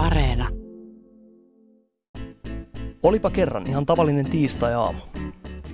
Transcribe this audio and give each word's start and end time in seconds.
Areena. 0.00 0.48
Olipa 3.02 3.30
kerran 3.30 3.66
ihan 3.66 3.86
tavallinen 3.86 4.30
tiistai-aamu. 4.30 4.98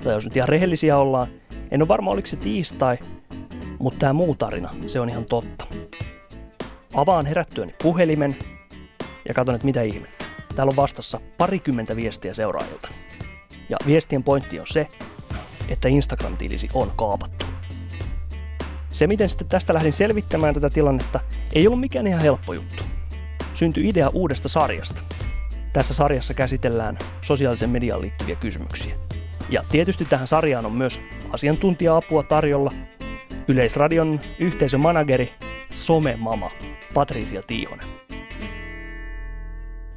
Tai 0.03 0.13
jos 0.13 0.25
nyt 0.25 0.37
ihan 0.37 0.49
rehellisiä 0.49 0.99
ollaan, 0.99 1.29
en 1.71 1.83
ole 1.83 1.89
varma 1.89 2.11
oliko 2.11 2.27
se 2.27 2.37
tiistai, 2.37 2.99
mutta 3.79 3.99
tämä 3.99 4.13
muu 4.13 4.35
tarina, 4.35 4.71
se 4.87 5.01
on 5.01 5.09
ihan 5.09 5.25
totta. 5.25 5.67
Avaan 6.95 7.27
herättyäni 7.27 7.75
puhelimen 7.83 8.37
ja 9.29 9.35
katson, 9.35 9.55
että 9.55 9.65
mitä 9.65 9.83
ihme. 9.83 10.07
Täällä 10.57 10.71
on 10.71 10.77
vastassa 10.77 11.21
parikymmentä 11.39 11.97
viestiä 11.97 12.35
seuraajilta. 12.35 12.89
Ja 13.69 13.77
viestien 13.87 14.23
pointti 14.23 14.61
on 14.61 14.67
se, 14.67 14.89
että 15.69 15.89
Instagram-tilisi 15.89 16.69
on 16.75 16.93
kaapattu. 16.97 17.47
Se, 18.93 19.07
miten 19.07 19.29
sitten 19.29 19.49
tästä 19.49 19.75
lähdin 19.75 19.93
selvittämään 19.93 20.55
tätä 20.55 20.71
tilannetta, 20.71 21.21
ei 21.53 21.67
ollut 21.67 21.81
mikään 21.81 22.07
ihan 22.07 22.23
helppo 22.23 22.53
juttu. 22.53 22.86
Syntyi 23.57 23.89
idea 23.89 24.09
uudesta 24.09 24.49
sarjasta. 24.49 25.03
Tässä 25.73 25.95
sarjassa 25.95 26.35
käsitellään 26.35 26.99
sosiaalisen 27.23 27.71
median 27.71 28.01
liittyviä 28.01 28.35
kysymyksiä. 28.35 28.95
Ja 29.49 29.65
tietysti 29.71 30.05
tähän 30.05 30.27
sarjaan 30.27 30.67
on 30.67 30.73
myös 30.73 31.01
asiantuntija-apua 31.33 32.23
tarjolla. 32.23 32.73
Yleisradion 33.49 34.21
yhteisömanageri, 34.39 35.35
somemama 35.75 36.51
Patricia 36.95 37.43
Tiihonen. 37.43 37.87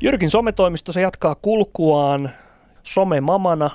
Jyrkin 0.02 0.30
sometoimisto 0.30 0.92
se 0.92 1.02
jatkaa 1.02 1.36
kulkuaan 1.36 2.30
somemamana, 2.84 3.70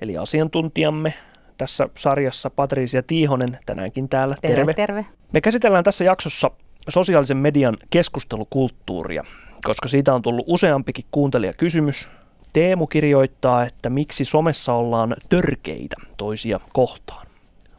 eli 0.00 0.16
asiantuntijamme 0.16 1.14
tässä 1.58 1.88
sarjassa 1.96 2.50
Patricia 2.50 3.02
Tiihonen 3.02 3.58
tänäänkin 3.66 4.08
täällä. 4.08 4.34
Terve, 4.40 4.56
terve. 4.56 4.74
terve. 4.74 5.06
Me 5.32 5.40
käsitellään 5.40 5.84
tässä 5.84 6.04
jaksossa 6.04 6.50
sosiaalisen 6.88 7.36
median 7.36 7.76
keskustelukulttuuria, 7.90 9.22
koska 9.64 9.88
siitä 9.88 10.14
on 10.14 10.22
tullut 10.22 10.44
useampikin 10.48 11.04
kuuntelijakysymys. 11.10 12.08
Teemu 12.52 12.86
kirjoittaa, 12.86 13.64
että 13.64 13.90
miksi 13.90 14.24
somessa 14.24 14.72
ollaan 14.72 15.16
törkeitä 15.28 15.96
toisia 16.18 16.60
kohtaan. 16.72 17.26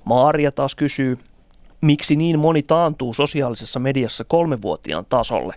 Maaria 0.06 0.52
taas 0.52 0.76
kysyy, 0.76 1.18
miksi 1.82 2.16
niin 2.16 2.40
moni 2.40 2.64
taantuu 2.64 3.14
sosiaalisessa 3.14 3.80
mediassa 3.80 4.24
kolmevuotiaan 4.24 5.06
tasolle? 5.10 5.56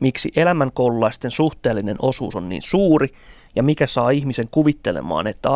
Miksi 0.00 0.32
elämänkoululaisten 0.36 1.30
suhteellinen 1.30 1.96
osuus 2.02 2.36
on 2.36 2.48
niin 2.48 2.62
suuri 2.62 3.08
ja 3.56 3.62
mikä 3.62 3.86
saa 3.86 4.10
ihmisen 4.10 4.48
kuvittelemaan, 4.50 5.26
että 5.26 5.50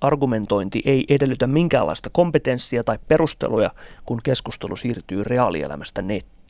argumentointi 0.00 0.82
ei 0.84 1.04
edellytä 1.08 1.46
minkäänlaista 1.46 2.10
kompetenssia 2.12 2.84
tai 2.84 2.98
perusteluja, 3.08 3.70
kun 4.06 4.20
keskustelu 4.22 4.76
siirtyy 4.76 5.24
reaalielämästä 5.24 6.02
nettiin. 6.02 6.43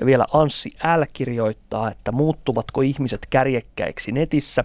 Ja 0.00 0.06
vielä 0.06 0.24
Anssi 0.32 0.70
L. 0.98 1.02
kirjoittaa, 1.12 1.90
että 1.90 2.12
muuttuvatko 2.12 2.80
ihmiset 2.80 3.26
kärjekkäiksi 3.30 4.12
netissä 4.12 4.64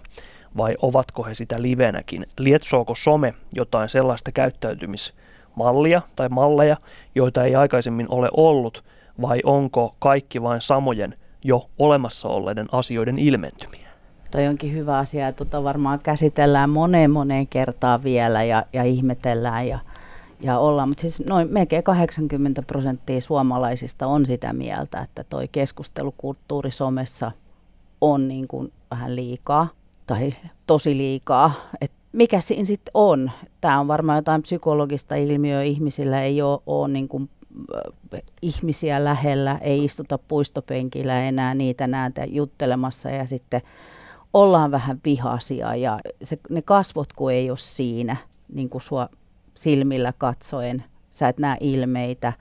vai 0.58 0.76
ovatko 0.82 1.24
he 1.24 1.34
sitä 1.34 1.62
livenäkin? 1.62 2.26
Lietsooko 2.40 2.96
some 2.96 3.34
jotain 3.56 3.90
sellaista 3.90 4.32
käyttäytymismallia 4.32 6.02
tai 6.16 6.30
malleja, 6.30 6.76
joita 7.16 7.44
ei 7.44 7.56
aikaisemmin 7.56 8.08
ole 8.10 8.30
ollut, 8.38 8.84
vai 9.22 9.40
onko 9.44 9.96
kaikki 10.00 10.42
vain 10.42 10.62
samojen 10.62 11.14
jo 11.44 11.70
olemassa 11.80 12.28
olleiden 12.28 12.68
asioiden 12.72 13.20
ilmentymiä? 13.20 13.88
Toi 14.32 14.48
onkin 14.48 14.74
hyvä 14.74 14.98
asia 14.98 15.26
ja 15.26 15.34
tota 15.34 15.64
varmaan 15.64 16.00
käsitellään 16.00 16.70
moneen 16.70 17.12
moneen 17.12 17.48
kertaan 17.48 18.04
vielä 18.04 18.44
ja, 18.44 18.64
ja 18.74 18.84
ihmetellään 18.84 19.68
ja, 19.68 19.80
ja 20.40 20.60
ollaan. 20.60 20.90
Mutta 20.90 21.02
siis 21.02 21.24
noin 21.26 21.48
melkein 21.52 21.84
80 21.84 22.62
prosenttia 22.62 23.22
suomalaisista 23.22 24.08
on 24.08 24.26
sitä 24.26 24.54
mieltä, 24.54 25.02
että 25.02 25.24
toi 25.24 25.48
keskustelukulttuuri 25.48 26.72
somessa 26.72 27.32
on 28.02 28.28
niin 28.28 28.48
kuin 28.48 28.74
vähän 28.92 29.16
liikaa 29.16 29.68
tai 30.08 30.32
tosi 30.68 30.98
liikaa. 30.98 31.52
Et 31.82 31.92
mikä 32.12 32.42
siinä 32.42 32.66
sitten 32.66 32.92
on? 32.94 33.32
Tämä 33.62 33.80
on 33.80 33.88
varmaan 33.88 34.18
jotain 34.18 34.42
psykologista 34.42 35.16
ilmiöä. 35.16 35.64
Ihmisillä 35.64 36.22
ei 36.22 36.42
ole, 36.42 36.60
ole 36.66 36.88
niin 36.88 37.08
kuin 37.08 37.30
ihmisiä 38.42 39.04
lähellä, 39.04 39.58
ei 39.62 39.86
istuta 39.86 40.18
puistopenkillä 40.18 41.24
enää 41.24 41.54
niitä 41.54 41.88
näitä 41.88 42.26
juttelemassa 42.26 43.10
ja 43.10 43.28
sitten 43.28 43.62
ollaan 44.34 44.72
vähän 44.72 45.00
vihasia 45.06 45.76
ja 45.76 46.00
se, 46.24 46.40
ne 46.50 46.62
kasvot 46.62 47.14
kun 47.14 47.32
ei 47.32 47.50
ole 47.50 47.58
siinä 47.58 48.16
niin 48.54 48.70
kuin 48.70 48.82
sua 48.82 49.10
silmillä 49.58 50.14
katsoen, 50.18 50.84
sä 51.12 51.28
et 51.28 51.40
näe 51.40 51.58
ilmeitä. 51.60 52.34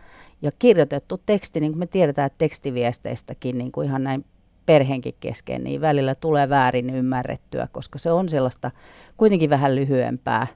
Ja 0.43 0.53
kirjoitettu 0.59 1.21
teksti, 1.27 1.61
niin 1.61 1.73
kuin 1.73 1.79
me 1.79 1.87
tiedetään 1.87 2.27
että 2.27 2.39
tekstiviesteistäkin 2.39 3.59
niin 3.59 3.73
kuin 3.73 3.87
ihan 3.87 4.05
näin 4.05 4.25
perheenkin 4.67 5.15
kesken, 5.21 5.65
niin 5.65 5.81
välillä 5.81 6.15
tulee 6.15 6.49
väärin 6.49 6.91
ymmärrettyä, 6.91 7.69
koska 7.73 7.99
se 7.99 8.13
on 8.13 8.29
sellaista 8.29 8.71
kuitenkin 9.17 9.51
vähän 9.51 9.77
lyhyempää, 9.77 10.47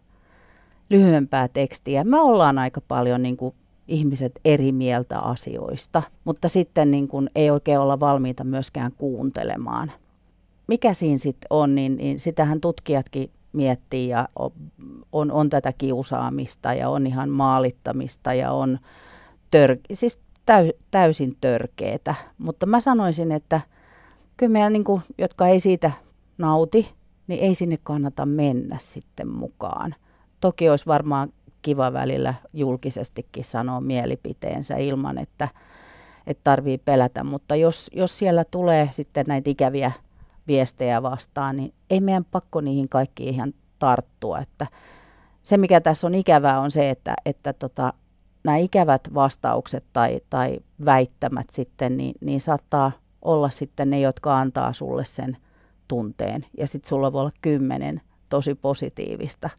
lyhyempää 0.90 1.48
tekstiä. 1.48 2.04
Me 2.04 2.20
ollaan 2.20 2.58
aika 2.58 2.80
paljon 2.80 3.22
niin 3.22 3.36
kuin 3.36 3.54
ihmiset 3.88 4.40
eri 4.44 4.72
mieltä 4.72 5.18
asioista, 5.18 6.02
mutta 6.24 6.48
sitten 6.48 6.90
niin 6.90 7.08
kuin 7.08 7.30
ei 7.34 7.50
oikein 7.50 7.78
olla 7.78 8.00
valmiita 8.00 8.44
myöskään 8.44 8.92
kuuntelemaan 8.92 9.92
mikä 10.70 10.94
siinä 10.94 11.18
sitten 11.18 11.46
on, 11.50 11.74
niin, 11.74 11.96
niin 11.96 12.20
sitähän 12.20 12.60
tutkijatkin 12.60 13.30
miettii 13.52 14.08
ja 14.08 14.28
on, 15.12 15.32
on 15.32 15.50
tätä 15.50 15.72
kiusaamista 15.72 16.74
ja 16.74 16.88
on 16.88 17.06
ihan 17.06 17.30
maalittamista 17.30 18.34
ja 18.34 18.52
on 18.52 18.78
tör, 19.50 19.76
siis 19.92 20.20
täy, 20.46 20.72
täysin 20.90 21.36
törkeetä. 21.40 22.14
Mutta 22.38 22.66
mä 22.66 22.80
sanoisin, 22.80 23.32
että 23.32 23.60
kyllä 24.36 24.52
meidän, 24.52 24.72
niin 24.72 24.84
kuin, 24.84 25.02
jotka 25.18 25.46
ei 25.46 25.60
siitä 25.60 25.90
nauti, 26.38 26.92
niin 27.26 27.40
ei 27.44 27.54
sinne 27.54 27.78
kannata 27.82 28.26
mennä 28.26 28.76
sitten 28.80 29.28
mukaan. 29.28 29.94
Toki 30.40 30.70
olisi 30.70 30.86
varmaan 30.86 31.32
kiva 31.62 31.92
välillä 31.92 32.34
julkisestikin 32.52 33.44
sanoa 33.44 33.80
mielipiteensä 33.80 34.76
ilman, 34.76 35.18
että, 35.18 35.48
että 36.26 36.40
tarvii 36.44 36.78
pelätä, 36.78 37.24
mutta 37.24 37.56
jos, 37.56 37.90
jos 37.94 38.18
siellä 38.18 38.44
tulee 38.50 38.88
sitten 38.90 39.24
näitä 39.28 39.50
ikäviä 39.50 39.92
viestejä 40.50 41.02
vastaan, 41.02 41.56
niin 41.56 41.74
ei 41.90 42.00
meidän 42.00 42.24
pakko 42.24 42.60
niihin 42.60 42.88
kaikkiin 42.88 43.34
ihan 43.34 43.54
tarttua. 43.78 44.38
Että 44.38 44.66
se, 45.42 45.56
mikä 45.56 45.80
tässä 45.80 46.06
on 46.06 46.14
ikävää, 46.14 46.60
on 46.60 46.70
se, 46.70 46.90
että, 46.90 47.14
että 47.26 47.52
tota, 47.52 47.92
nämä 48.44 48.56
ikävät 48.56 49.14
vastaukset 49.14 49.84
tai, 49.92 50.20
tai 50.30 50.58
väittämät 50.84 51.50
sitten, 51.50 51.96
niin, 51.96 52.14
niin 52.20 52.40
saattaa 52.40 52.92
olla 53.22 53.50
sitten 53.50 53.90
ne, 53.90 54.00
jotka 54.00 54.38
antaa 54.38 54.72
sulle 54.72 55.04
sen 55.04 55.36
tunteen. 55.88 56.46
Ja 56.58 56.66
sitten 56.66 56.88
sulla 56.88 57.12
voi 57.12 57.20
olla 57.20 57.32
kymmenen 57.42 58.00
tosi 58.28 58.54
positiivista. 58.54 59.50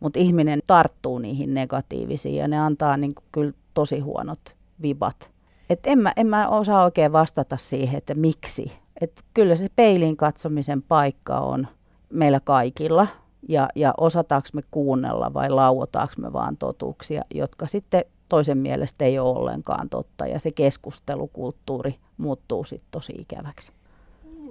Mutta 0.00 0.18
ihminen 0.18 0.60
tarttuu 0.66 1.18
niihin 1.18 1.54
negatiivisiin 1.54 2.36
ja 2.36 2.48
ne 2.48 2.58
antaa 2.58 2.96
niin 2.96 3.12
kyllä 3.32 3.52
tosi 3.74 4.00
huonot 4.00 4.56
vibat. 4.82 5.30
Et 5.70 5.80
en, 5.86 5.98
mä, 5.98 6.12
en 6.16 6.26
mä 6.26 6.48
osaa 6.48 6.84
oikein 6.84 7.12
vastata 7.12 7.56
siihen, 7.56 7.98
että 7.98 8.14
miksi 8.14 8.81
että 9.02 9.22
kyllä 9.34 9.56
se 9.56 9.68
peilin 9.76 10.16
katsomisen 10.16 10.82
paikka 10.82 11.38
on 11.38 11.66
meillä 12.10 12.40
kaikilla. 12.40 13.06
Ja, 13.48 13.68
ja 13.74 13.94
osataanko 13.96 14.48
me 14.54 14.62
kuunnella 14.70 15.34
vai 15.34 15.50
lauotaanko 15.50 16.14
me 16.18 16.32
vaan 16.32 16.56
totuuksia, 16.56 17.22
jotka 17.34 17.66
sitten 17.66 18.04
toisen 18.28 18.58
mielestä 18.58 19.04
ei 19.04 19.18
ole 19.18 19.38
ollenkaan 19.38 19.88
totta. 19.88 20.26
Ja 20.26 20.40
se 20.40 20.50
keskustelukulttuuri 20.50 21.94
muuttuu 22.16 22.64
sitten 22.64 22.88
tosi 22.90 23.12
ikäväksi. 23.18 23.72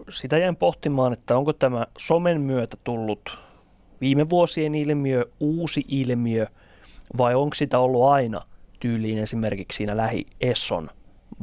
Sitä 0.09 0.38
jäin 0.38 0.56
pohtimaan, 0.56 1.13
että 1.13 1.38
onko 1.38 1.53
tämä 1.53 1.85
somen 1.97 2.41
myötä 2.41 2.78
tullut 2.83 3.38
viime 4.01 4.29
vuosien 4.29 4.75
ilmiö, 4.75 5.25
uusi 5.39 5.85
ilmiö 5.88 6.47
vai 7.18 7.35
onko 7.35 7.56
sitä 7.56 7.79
ollut 7.79 8.03
aina 8.03 8.41
tyyliin 8.79 9.18
esimerkiksi 9.18 9.75
siinä 9.75 9.97
lähi-Esson 9.97 10.89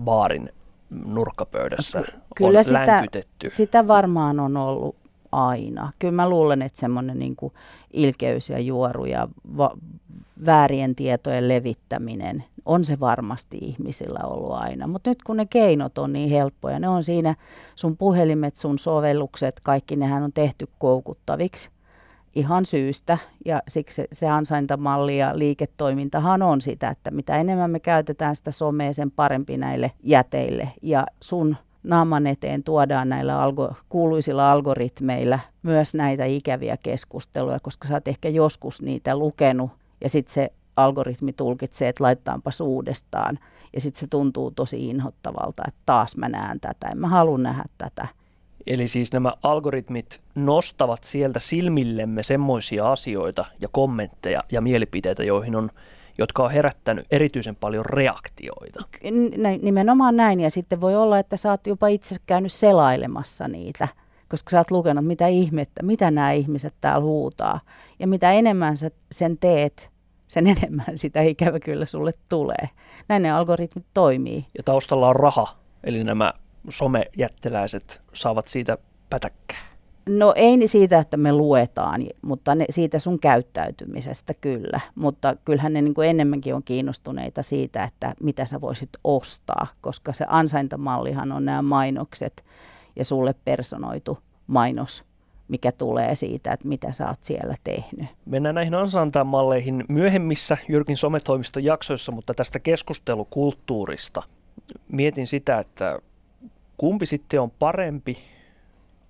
baarin 0.00 0.50
nurkkapöydässä 0.90 2.02
Kyllä 2.38 2.58
on 2.58 2.64
sitä, 2.64 2.86
länkytetty? 2.86 3.48
sitä 3.48 3.88
varmaan 3.88 4.40
on 4.40 4.56
ollut 4.56 4.96
aina. 5.32 5.92
Kyllä 5.98 6.14
mä 6.14 6.28
luulen, 6.28 6.62
että 6.62 6.80
semmoinen 6.80 7.18
niin 7.18 7.36
ilkeys 7.92 8.50
ja 8.50 8.58
juoru 8.58 9.04
ja 9.04 9.28
va- 9.56 9.76
väärien 10.46 10.94
tietojen 10.94 11.48
levittäminen 11.48 12.44
on 12.64 12.84
se 12.84 13.00
varmasti 13.00 13.58
ihmisillä 13.60 14.20
ollut 14.24 14.52
aina. 14.52 14.86
Mutta 14.86 15.10
nyt 15.10 15.22
kun 15.22 15.36
ne 15.36 15.46
keinot 15.46 15.98
on 15.98 16.12
niin 16.12 16.30
helppoja, 16.30 16.78
ne 16.78 16.88
on 16.88 17.04
siinä 17.04 17.34
sun 17.74 17.96
puhelimet, 17.96 18.56
sun 18.56 18.78
sovellukset, 18.78 19.60
kaikki 19.62 19.96
nehän 19.96 20.22
on 20.22 20.32
tehty 20.32 20.68
koukuttaviksi 20.78 21.70
ihan 22.34 22.66
syystä 22.66 23.18
ja 23.44 23.62
siksi 23.68 24.04
se, 24.12 24.28
ansaintamalli 24.28 25.18
ja 25.18 25.38
liiketoimintahan 25.38 26.42
on 26.42 26.60
sitä, 26.60 26.88
että 26.88 27.10
mitä 27.10 27.36
enemmän 27.36 27.70
me 27.70 27.80
käytetään 27.80 28.36
sitä 28.36 28.50
somea, 28.50 28.92
sen 28.92 29.10
parempi 29.10 29.56
näille 29.56 29.92
jäteille 30.02 30.72
ja 30.82 31.06
sun 31.20 31.56
naaman 31.88 32.26
eteen 32.26 32.64
tuodaan 32.64 33.08
näillä 33.08 33.40
algo, 33.40 33.74
kuuluisilla 33.88 34.52
algoritmeilla 34.52 35.38
myös 35.62 35.94
näitä 35.94 36.24
ikäviä 36.24 36.76
keskusteluja, 36.76 37.60
koska 37.60 37.88
sä 37.88 37.94
oot 37.94 38.08
ehkä 38.08 38.28
joskus 38.28 38.82
niitä 38.82 39.16
lukenut 39.16 39.70
ja 40.00 40.08
sitten 40.08 40.34
se 40.34 40.52
algoritmi 40.76 41.32
tulkitsee, 41.32 41.88
että 41.88 42.04
laittaanpas 42.04 42.60
uudestaan. 42.60 43.38
Ja 43.72 43.80
sitten 43.80 44.00
se 44.00 44.06
tuntuu 44.06 44.50
tosi 44.50 44.88
inhottavalta, 44.88 45.62
että 45.68 45.80
taas 45.86 46.16
mä 46.16 46.28
näen 46.28 46.60
tätä, 46.60 46.88
en 46.88 46.98
mä 46.98 47.08
halua 47.08 47.38
nähdä 47.38 47.64
tätä. 47.78 48.08
Eli 48.66 48.88
siis 48.88 49.12
nämä 49.12 49.32
algoritmit 49.42 50.20
nostavat 50.34 51.04
sieltä 51.04 51.40
silmillemme 51.40 52.22
semmoisia 52.22 52.92
asioita 52.92 53.44
ja 53.60 53.68
kommentteja 53.68 54.44
ja 54.52 54.60
mielipiteitä, 54.60 55.24
joihin 55.24 55.56
on 55.56 55.70
jotka 56.18 56.42
on 56.44 56.50
herättänyt 56.50 57.06
erityisen 57.10 57.56
paljon 57.56 57.86
reaktioita. 57.86 58.84
Nimenomaan 59.62 60.16
näin, 60.16 60.40
ja 60.40 60.50
sitten 60.50 60.80
voi 60.80 60.96
olla, 60.96 61.18
että 61.18 61.36
sä 61.36 61.50
oot 61.50 61.66
jopa 61.66 61.88
itse 61.88 62.16
käynyt 62.26 62.52
selailemassa 62.52 63.48
niitä, 63.48 63.88
koska 64.28 64.50
sä 64.50 64.58
oot 64.58 64.70
lukenut, 64.70 65.06
mitä 65.06 65.26
ihmettä, 65.26 65.82
mitä 65.82 66.10
nämä 66.10 66.32
ihmiset 66.32 66.74
täällä 66.80 67.04
huutaa. 67.04 67.60
Ja 67.98 68.06
mitä 68.06 68.32
enemmän 68.32 68.76
sä 68.76 68.90
sen 69.12 69.38
teet, 69.38 69.90
sen 70.26 70.46
enemmän 70.56 70.98
sitä 70.98 71.22
ikävä 71.22 71.60
kyllä 71.60 71.86
sulle 71.86 72.12
tulee. 72.28 72.68
Näin 73.08 73.22
ne 73.22 73.30
algoritmit 73.30 73.86
toimii. 73.94 74.46
Ja 74.58 74.62
taustalla 74.62 75.08
on 75.08 75.16
raha, 75.16 75.46
eli 75.84 76.04
nämä 76.04 76.32
somejättiläiset 76.68 78.02
saavat 78.14 78.46
siitä 78.46 78.78
pätäkkää. 79.10 79.67
No 80.08 80.32
ei 80.36 80.68
siitä, 80.68 80.98
että 80.98 81.16
me 81.16 81.32
luetaan, 81.32 82.06
mutta 82.22 82.54
ne, 82.54 82.64
siitä 82.70 82.98
sun 82.98 83.20
käyttäytymisestä 83.20 84.34
kyllä. 84.34 84.80
Mutta 84.94 85.36
kyllähän 85.44 85.72
ne 85.72 85.82
niin 85.82 85.94
kuin 85.94 86.08
enemmänkin 86.08 86.54
on 86.54 86.62
kiinnostuneita 86.62 87.42
siitä, 87.42 87.84
että 87.84 88.14
mitä 88.22 88.44
sä 88.44 88.60
voisit 88.60 88.90
ostaa, 89.04 89.66
koska 89.80 90.12
se 90.12 90.24
ansaintamallihan 90.28 91.32
on 91.32 91.44
nämä 91.44 91.62
mainokset 91.62 92.44
ja 92.96 93.04
sulle 93.04 93.34
personoitu 93.44 94.18
mainos, 94.46 95.04
mikä 95.48 95.72
tulee 95.72 96.16
siitä, 96.16 96.52
että 96.52 96.68
mitä 96.68 96.92
sä 96.92 97.08
oot 97.08 97.22
siellä 97.22 97.54
tehnyt. 97.64 98.06
Mennään 98.26 98.54
näihin 98.54 98.74
ansaintamalleihin 98.74 99.84
myöhemmissä 99.88 100.56
Jyrkin 100.68 100.96
sometoimiston 100.96 101.64
jaksoissa, 101.64 102.12
mutta 102.12 102.34
tästä 102.34 102.58
keskustelukulttuurista. 102.58 104.22
Mietin 104.92 105.26
sitä, 105.26 105.58
että 105.58 105.98
kumpi 106.76 107.06
sitten 107.06 107.40
on 107.40 107.50
parempi, 107.50 108.18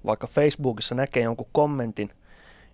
vaikka 0.06 0.26
Facebookissa 0.26 0.94
näkee 0.94 1.22
jonkun 1.22 1.48
kommentin, 1.52 2.10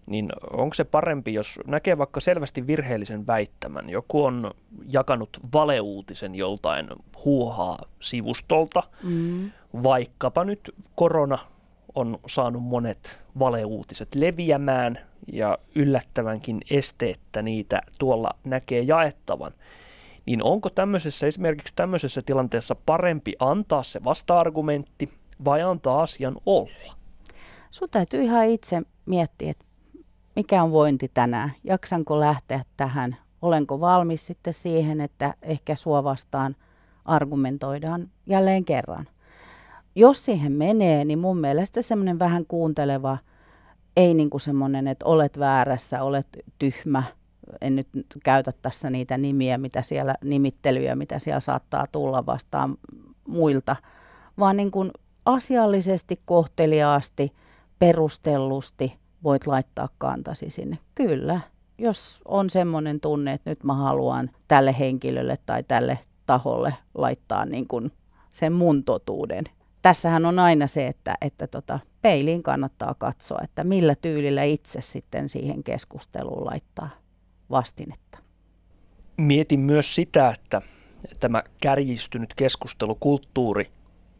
niin 0.06 0.29
onko 0.50 0.75
se 0.75 0.85
parempi, 0.85 1.35
jos 1.35 1.61
näkee 1.67 1.99
vaikka 1.99 2.21
selvästi 2.21 2.67
virheellisen 2.67 3.26
väittämän? 3.26 3.91
Joku 3.91 4.25
on 4.25 4.50
jakanut 4.87 5.38
valeuutisen 5.55 6.35
joltain 6.35 6.87
huuhaa 7.25 7.79
sivustolta, 8.00 8.82
mm. 9.03 9.50
vaikkapa 9.82 10.44
nyt 10.44 10.75
korona 10.94 11.38
on 11.94 12.19
saanut 12.26 12.62
monet 12.62 13.25
valeuutiset 13.38 14.15
leviämään 14.15 14.99
ja 15.32 15.59
yllättävänkin 15.75 16.61
esteettä 16.71 17.43
niitä 17.43 17.81
tuolla 17.99 18.31
näkee 18.44 18.81
jaettavan. 18.81 19.53
Niin 20.26 20.43
onko 20.43 20.71
tämmöisessä, 20.71 21.26
esimerkiksi 21.26 21.75
tämmöisessä 21.76 22.23
tilanteessa 22.23 22.75
parempi 22.87 23.32
antaa 23.38 23.82
se 23.82 24.05
vasta-argumentti 24.05 25.12
vai 25.44 25.62
antaa 25.62 26.03
asian 26.03 26.37
olla? 26.47 26.94
Sun 27.75 27.91
täytyy 27.91 28.23
ihan 28.23 28.47
itse 28.47 28.82
miettiä, 29.06 29.50
että 29.50 29.65
mikä 30.37 30.62
on 30.62 30.73
vointi 30.73 31.11
tänään, 31.15 31.53
jaksanko 31.65 32.21
lähteä 32.21 32.65
tähän, 32.76 33.17
olenko 33.43 33.81
valmis 33.81 34.26
sitten 34.26 34.55
siihen, 34.55 35.00
että 35.00 35.35
ehkä 35.43 35.76
sua 35.76 36.05
vastaan 36.05 36.56
argumentoidaan 37.05 38.11
jälleen 38.26 38.65
kerran. 38.65 39.06
Jos 39.94 40.25
siihen 40.25 40.53
menee, 40.53 41.05
niin 41.05 41.19
mun 41.19 41.38
mielestä 41.38 41.82
semmoinen 41.82 42.19
vähän 42.19 42.47
kuunteleva, 42.47 43.19
ei 43.97 44.15
niin 44.15 44.31
kuin 44.31 44.41
semmoinen, 44.41 44.88
että 44.88 45.06
olet 45.06 45.38
väärässä, 45.38 46.03
olet 46.03 46.29
tyhmä, 46.59 47.03
en 47.61 47.76
nyt 47.76 47.88
käytä 48.25 48.53
tässä 48.62 48.91
niitä 48.91 49.19
nimiä, 49.19 49.59
mitä 49.59 49.82
siellä, 49.82 50.15
nimittelyjä, 50.25 50.94
mitä 50.94 51.19
siellä 51.19 51.41
saattaa 51.41 51.87
tulla 51.93 52.26
vastaan 52.26 52.76
muilta, 53.29 53.76
vaan 54.38 54.56
niin 54.56 54.71
kuin 54.71 54.91
asiallisesti, 55.26 56.21
kohteliaasti, 56.25 57.32
perustellusti 57.87 58.99
voit 59.23 59.47
laittaa 59.47 59.89
kantasi 59.99 60.51
sinne. 60.51 60.79
Kyllä, 60.95 61.41
jos 61.79 62.21
on 62.25 62.51
semmoinen 62.51 63.01
tunne, 63.01 63.33
että 63.33 63.51
nyt 63.51 63.65
mä 63.65 63.75
haluan 63.75 64.31
tälle 64.49 64.75
henkilölle 64.79 65.37
tai 65.47 65.63
tälle 65.63 65.99
taholle 66.27 66.75
laittaa 66.95 67.45
niin 67.45 67.69
kuin 67.69 67.93
sen 68.31 68.53
mun 68.53 68.85
totuuden. 68.85 69.45
Tässähän 69.83 70.27
on 70.27 70.39
aina 70.39 70.67
se, 70.67 70.87
että, 70.87 71.15
että 71.21 71.47
tota, 71.47 71.79
peiliin 72.03 72.43
kannattaa 72.43 72.95
katsoa, 72.99 73.39
että 73.45 73.65
millä 73.65 73.95
tyylillä 73.95 74.43
itse 74.43 74.81
sitten 74.81 75.29
siihen 75.29 75.65
keskusteluun 75.65 76.45
laittaa 76.45 76.89
vastinetta. 77.51 78.19
Mietin 79.17 79.61
myös 79.61 79.95
sitä, 79.95 80.29
että 80.29 80.63
tämä 81.21 81.43
kärjistynyt 81.61 82.35
keskustelukulttuuri, 82.35 83.71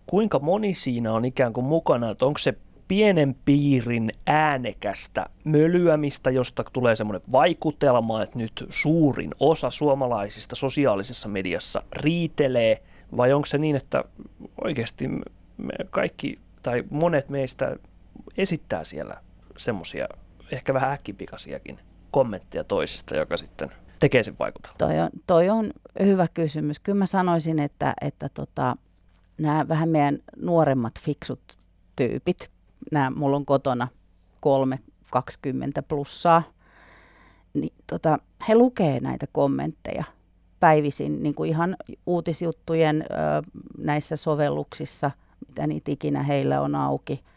kuinka 0.07 0.39
moni 0.39 0.75
siinä 0.75 1.13
on 1.13 1.25
ikään 1.25 1.53
kuin 1.53 1.67
mukana, 1.67 2.11
että 2.11 2.27
onko 2.27 2.39
se 2.39 2.55
pienen 2.89 3.37
piirin 3.45 4.13
äänekästä 4.27 5.27
mölyämistä, 5.45 6.31
josta 6.31 6.65
tulee 6.73 6.97
semmoinen 6.97 7.23
vaikutelma, 7.33 8.23
että 8.23 8.39
nyt 8.39 8.67
suurin 8.71 9.31
osa 9.41 9.71
suomalaisista 9.71 10.57
sosiaalisessa 10.57 11.29
mediassa 11.29 11.83
riitelee, 11.93 12.83
vai 13.17 13.33
onko 13.33 13.47
se 13.47 13.59
niin, 13.59 13.77
että 13.77 14.05
oikeasti 14.65 15.09
me 15.57 15.73
kaikki 15.91 16.39
tai 16.63 16.85
monet 16.91 17.29
meistä 17.29 17.77
esittää 18.37 18.85
siellä 18.85 19.15
semmoisia 19.57 20.09
ehkä 20.53 20.75
vähän 20.75 20.93
äkkipikasiakin 20.93 21.79
kommentteja 22.11 22.65
toisesta, 22.65 23.17
joka 23.17 23.37
sitten 23.37 23.71
tekee 23.99 24.23
sen 24.23 24.37
vaikutelman? 24.39 24.79
Toi 24.79 25.01
on, 25.01 25.11
toi 25.27 25.51
on 25.51 25.71
hyvä 26.01 26.27
kysymys. 26.35 26.81
Kyllä 26.81 26.99
mä 26.99 27.07
sanoisin, 27.07 27.59
että, 27.59 27.95
että 28.01 28.29
tota, 28.29 28.77
nämä 29.41 29.69
vähän 29.69 29.89
meidän 29.89 30.19
nuoremmat 30.37 31.01
fiksut 31.01 31.41
tyypit, 31.97 32.51
nämä, 32.93 33.11
mulla 33.11 33.37
on 33.37 33.47
kotona 33.47 33.89
kolme 34.41 34.79
20 35.11 35.83
plussaa, 35.83 36.43
niin 37.55 37.73
tota, 37.87 38.19
he 38.49 38.55
lukee 38.55 39.01
näitä 39.01 39.27
kommentteja 39.33 40.05
päivisin 40.61 41.23
niin 41.23 41.35
kuin 41.35 41.51
ihan 41.51 41.77
uutisjuttujen 42.07 43.03
ö, 43.03 43.15
näissä 43.79 44.17
sovelluksissa, 44.17 45.11
mitä 45.49 45.67
niitä 45.67 45.91
ikinä 45.91 46.23
heillä 46.23 46.61
on 46.61 46.75
auki– 46.75 47.21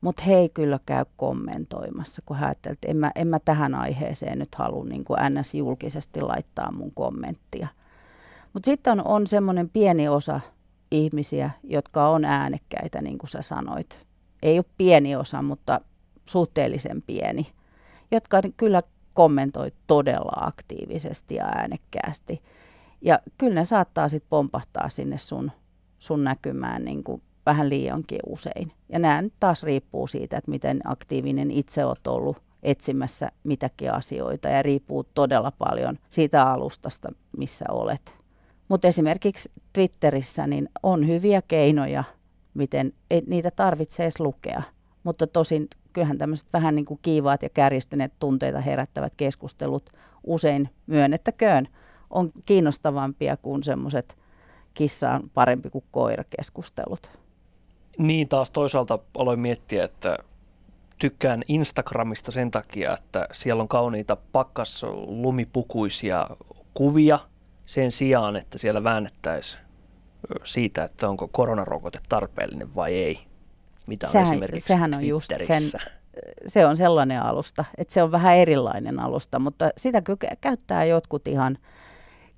mutta 0.00 0.22
he 0.22 0.34
ei 0.34 0.48
kyllä 0.48 0.78
käy 0.86 1.04
kommentoimassa, 1.16 2.22
kun 2.26 2.36
ajattelee, 2.36 2.72
että 2.72 2.88
en 2.88 2.96
mä, 2.96 3.10
en 3.14 3.28
mä 3.28 3.38
tähän 3.38 3.74
aiheeseen 3.74 4.38
nyt 4.38 4.54
halua 4.54 4.84
niin 4.84 5.04
kuin 5.04 5.18
ns. 5.30 5.54
julkisesti 5.54 6.20
laittaa 6.20 6.72
mun 6.72 6.92
kommenttia. 6.94 7.68
Mutta 8.52 8.66
sitten 8.66 8.92
on, 8.92 9.06
on 9.06 9.26
semmoinen 9.26 9.68
pieni 9.68 10.08
osa 10.08 10.40
ihmisiä, 10.90 11.50
jotka 11.64 12.08
on 12.08 12.24
äänekkäitä, 12.24 13.00
niin 13.00 13.18
kuin 13.18 13.30
sä 13.30 13.42
sanoit. 13.42 14.06
Ei 14.42 14.58
ole 14.58 14.64
pieni 14.78 15.16
osa, 15.16 15.42
mutta 15.42 15.78
suhteellisen 16.26 17.02
pieni, 17.02 17.46
jotka 18.10 18.40
kyllä 18.56 18.82
kommentoi 19.14 19.72
todella 19.86 20.32
aktiivisesti 20.46 21.34
ja 21.34 21.44
äänekkäästi. 21.44 22.42
Ja 23.02 23.18
kyllä 23.38 23.54
ne 23.54 23.64
saattaa 23.64 24.08
sitten 24.08 24.30
pompahtaa 24.30 24.88
sinne 24.88 25.18
sun, 25.18 25.52
sun 25.98 26.24
näkymään 26.24 26.84
niin 26.84 27.04
kuin 27.04 27.22
vähän 27.46 27.68
liiankin 27.68 28.20
usein. 28.26 28.72
Ja 28.88 28.98
nämä 28.98 29.22
nyt 29.22 29.34
taas 29.40 29.62
riippuu 29.62 30.06
siitä, 30.06 30.36
että 30.36 30.50
miten 30.50 30.80
aktiivinen 30.84 31.50
itse 31.50 31.84
olet 31.84 32.06
ollut 32.06 32.42
etsimässä 32.62 33.28
mitäkin 33.44 33.92
asioita 33.92 34.48
ja 34.48 34.62
riippuu 34.62 35.04
todella 35.14 35.50
paljon 35.50 35.98
siitä 36.08 36.50
alustasta, 36.52 37.12
missä 37.36 37.64
olet. 37.68 38.18
Mutta 38.68 38.88
esimerkiksi 38.88 39.52
Twitterissä 39.72 40.46
niin 40.46 40.68
on 40.82 41.08
hyviä 41.08 41.42
keinoja, 41.48 42.04
miten 42.54 42.92
ei 43.10 43.22
niitä 43.26 43.50
tarvitsee 43.50 44.04
edes 44.04 44.20
lukea. 44.20 44.62
Mutta 45.04 45.26
tosin 45.26 45.68
kyllähän 45.92 46.18
tämmöiset 46.18 46.52
vähän 46.52 46.74
niin 46.74 46.84
kuin 46.84 47.00
kiivaat 47.02 47.42
ja 47.42 47.48
kärjistyneet 47.48 48.12
tunteita 48.18 48.60
herättävät 48.60 49.12
keskustelut 49.16 49.90
usein 50.24 50.68
myönnettäköön 50.86 51.68
on 52.10 52.32
kiinnostavampia 52.46 53.36
kuin 53.36 53.62
semmoiset 53.62 54.16
kissa 54.74 55.10
on 55.10 55.30
parempi 55.34 55.70
kuin 55.70 55.84
koira 55.90 56.24
keskustelut. 56.38 57.10
Niin 57.98 58.28
taas 58.28 58.50
toisaalta 58.50 58.98
aloin 59.18 59.40
miettiä, 59.40 59.84
että 59.84 60.18
tykkään 60.98 61.42
Instagramista 61.48 62.32
sen 62.32 62.50
takia, 62.50 62.94
että 62.94 63.28
siellä 63.32 63.62
on 63.62 63.68
kauniita 63.68 64.16
pakkaslumipukuisia 64.32 66.26
kuvia 66.74 67.18
sen 67.66 67.92
sijaan, 67.92 68.36
että 68.36 68.58
siellä 68.58 68.84
väännettäisiin 68.84 69.69
siitä, 70.44 70.84
että 70.84 71.08
onko 71.08 71.28
koronarokote 71.28 72.00
tarpeellinen 72.08 72.74
vai 72.74 72.94
ei. 72.94 73.20
Mitä 73.86 74.06
on 74.06 74.12
sehän, 74.12 74.26
esimerkiksi 74.26 74.68
sehän 74.68 74.94
on 74.94 75.06
just 75.06 75.32
sen, 75.46 75.62
se 76.46 76.66
on 76.66 76.76
sellainen 76.76 77.22
alusta, 77.22 77.64
että 77.78 77.94
se 77.94 78.02
on 78.02 78.12
vähän 78.12 78.36
erilainen 78.36 79.00
alusta, 79.00 79.38
mutta 79.38 79.70
sitä 79.76 80.02
käyttää 80.40 80.84
jotkut 80.84 81.28
ihan 81.28 81.58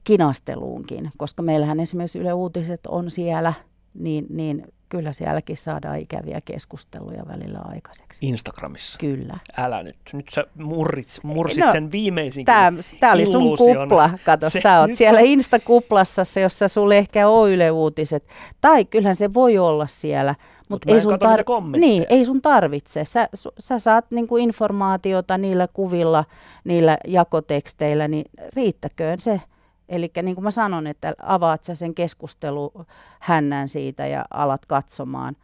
kinasteluunkin, 0.04 1.10
koska 1.16 1.42
meillähän 1.42 1.80
esimerkiksi 1.80 2.18
Yle 2.18 2.32
Uutiset 2.32 2.86
on 2.86 3.10
siellä, 3.10 3.52
niin, 3.94 4.26
niin 4.30 4.72
kyllä 4.92 5.12
sielläkin 5.12 5.56
saadaan 5.56 5.98
ikäviä 5.98 6.40
keskusteluja 6.44 7.22
välillä 7.28 7.58
aikaiseksi. 7.64 8.26
Instagramissa? 8.26 8.98
Kyllä. 8.98 9.34
Älä 9.56 9.82
nyt. 9.82 9.96
Nyt 10.12 10.28
sä 10.30 10.44
murrit, 10.54 11.06
mursit 11.22 11.64
no, 11.64 11.72
sen 11.72 11.92
viimeisin 11.92 12.44
Tämä 12.44 13.12
oli 13.12 13.26
sun 13.26 13.56
kupla. 13.58 14.10
Kato, 14.24 14.50
se, 14.50 14.60
sä 14.60 14.80
oot 14.80 14.90
siellä 14.94 15.20
on... 15.20 15.26
Insta-kuplassa, 15.26 16.40
jossa 16.40 16.68
sulle 16.68 16.98
ehkä 16.98 17.28
on 17.28 17.50
Yle 17.50 17.70
Uutiset. 17.70 18.24
Tai 18.60 18.84
kyllähän 18.84 19.16
se 19.16 19.34
voi 19.34 19.58
olla 19.58 19.86
siellä, 19.86 20.34
Mutta 20.68 20.92
ei, 20.92 21.00
sun 21.00 21.12
tar- 21.12 21.78
niin, 21.78 22.06
ei 22.08 22.24
sun 22.24 22.42
tarvitse. 22.42 23.04
Sä, 23.04 23.28
su, 23.34 23.50
sä 23.58 23.78
saat 23.78 24.10
niinku 24.10 24.36
informaatiota 24.36 25.38
niillä 25.38 25.68
kuvilla, 25.72 26.24
niillä 26.64 26.98
jakoteksteillä, 27.06 28.08
niin 28.08 28.24
riittäköön 28.56 29.20
se. 29.20 29.40
Eli 29.88 30.10
niin 30.22 30.34
kuin 30.34 30.44
mä 30.44 30.50
sanon, 30.50 30.86
että 30.86 31.14
avaat 31.22 31.64
sä 31.64 31.74
sen 31.74 31.94
keskustelu 31.94 32.72
hännän 33.20 33.68
siitä 33.68 34.06
ja 34.06 34.24
alat 34.30 34.66
katsomaan. 34.66 35.36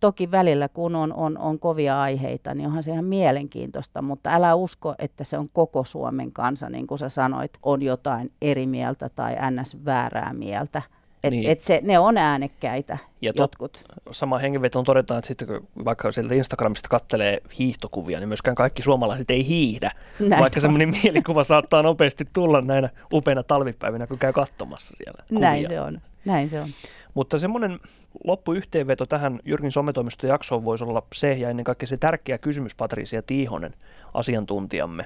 Toki 0.00 0.30
välillä, 0.30 0.68
kun 0.68 0.96
on, 0.96 1.12
on, 1.12 1.38
on 1.38 1.58
kovia 1.58 2.00
aiheita, 2.00 2.54
niin 2.54 2.66
onhan 2.66 2.82
se 2.82 2.90
ihan 2.90 3.04
mielenkiintoista, 3.04 4.02
mutta 4.02 4.30
älä 4.30 4.54
usko, 4.54 4.94
että 4.98 5.24
se 5.24 5.38
on 5.38 5.48
koko 5.52 5.84
Suomen 5.84 6.32
kansa, 6.32 6.70
niin 6.70 6.86
kuin 6.86 6.98
sä 6.98 7.08
sanoit, 7.08 7.58
on 7.62 7.82
jotain 7.82 8.32
eri 8.42 8.66
mieltä 8.66 9.08
tai 9.08 9.36
ns. 9.50 9.84
väärää 9.84 10.32
mieltä 10.32 10.82
et, 11.26 11.30
niin. 11.30 11.50
et 11.50 11.60
se, 11.60 11.80
ne 11.82 11.98
on 11.98 12.18
äänekkäitä 12.18 12.98
ja 13.22 13.32
tot, 13.32 13.40
jotkut. 13.42 13.84
Sama 14.10 14.38
hengenvetoon 14.38 14.84
todetaan, 14.84 15.18
että 15.18 15.28
sitten 15.28 15.48
kun 15.48 15.68
vaikka 15.84 16.12
sieltä 16.12 16.34
Instagramista 16.34 16.88
kattelee 16.88 17.42
hiihtokuvia, 17.58 18.18
niin 18.20 18.28
myöskään 18.28 18.54
kaikki 18.54 18.82
suomalaiset 18.82 19.30
ei 19.30 19.46
hiihdä. 19.46 19.90
Näin 20.20 20.40
vaikka 20.40 20.60
semmoinen 20.60 20.94
mielikuva 21.02 21.44
saattaa 21.44 21.82
nopeasti 21.82 22.24
tulla 22.32 22.60
näinä 22.60 22.88
upeina 23.12 23.42
talvipäivinä, 23.42 24.06
kun 24.06 24.18
käy 24.18 24.32
katsomassa 24.32 24.94
siellä 24.96 25.24
kuvia. 25.28 25.40
Näin 25.40 25.68
se 25.68 25.80
on. 25.80 26.00
Näin 26.24 26.48
se 26.48 26.60
on. 26.60 26.68
Mutta 27.14 27.38
semmoinen 27.38 27.80
loppuyhteenveto 28.24 29.06
tähän 29.06 29.40
Jyrkin 29.44 29.72
sometoimiston 29.72 30.30
jaksoon 30.30 30.64
voisi 30.64 30.84
olla 30.84 31.02
se, 31.14 31.32
ja 31.32 31.50
ennen 31.50 31.64
kaikkea 31.64 31.86
se 31.86 31.96
tärkeä 31.96 32.38
kysymys 32.38 32.74
Patricia 32.74 33.22
Tiihonen, 33.22 33.74
asiantuntijamme. 34.14 35.04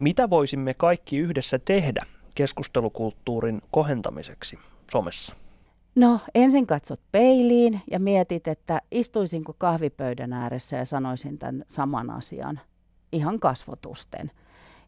Mitä 0.00 0.30
voisimme 0.30 0.74
kaikki 0.74 1.18
yhdessä 1.18 1.58
tehdä 1.58 2.02
keskustelukulttuurin 2.34 3.62
kohentamiseksi 3.70 4.58
somessa? 4.92 5.34
No 5.94 6.20
ensin 6.34 6.66
katsot 6.66 7.00
peiliin 7.12 7.80
ja 7.90 8.00
mietit, 8.00 8.48
että 8.48 8.80
istuisinko 8.90 9.52
kahvipöydän 9.58 10.32
ääressä 10.32 10.76
ja 10.76 10.84
sanoisin 10.84 11.38
tämän 11.38 11.64
saman 11.66 12.10
asian 12.10 12.60
ihan 13.12 13.40
kasvotusten. 13.40 14.30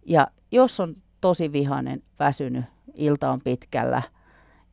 Ja 0.06 0.28
jos 0.52 0.80
on 0.80 0.94
tosi 1.20 1.52
vihainen, 1.52 2.02
väsynyt, 2.18 2.64
ilta 2.96 3.30
on 3.30 3.40
pitkällä 3.44 4.02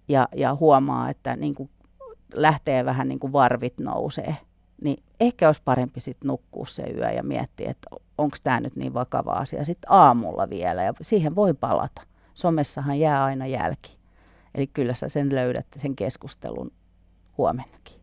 ja, 0.08 0.28
ja 0.36 0.56
huomaa, 0.56 1.10
että 1.10 1.36
niin 1.36 1.56
kuin 1.56 1.70
lähtee 2.34 2.86
vähän 2.86 3.08
niin 3.08 3.20
kuin 3.20 3.34
varvit 3.34 3.80
nousee, 3.80 4.38
niin 4.82 5.04
ehkä 5.20 5.48
olisi 5.48 5.62
parempi 5.66 6.00
sitten 6.00 6.28
nukkua 6.28 6.66
se 6.66 6.84
yö 6.84 7.12
ja 7.12 7.24
miettiä, 7.24 7.70
että 7.72 7.90
onko 8.18 8.38
tämä 8.44 8.60
nyt 8.60 8.76
niin 8.76 8.94
vakava 8.94 9.32
asia 9.32 9.66
sitten 9.66 9.92
aamulla 9.92 10.50
vielä 10.50 10.84
ja 10.84 10.94
siihen 11.02 11.36
voi 11.36 11.54
palata. 11.54 12.02
Somessahan 12.34 13.00
jää 13.00 13.24
aina 13.24 13.48
jälki. 13.48 13.99
Eli 14.56 14.68
kyllä 14.68 14.94
sä 14.94 15.10
sen 15.10 15.36
löydät 15.36 15.68
sen 15.78 15.96
keskustelun 15.96 16.72
huomennakin. 17.38 17.99